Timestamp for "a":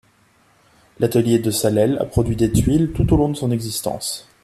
1.99-2.05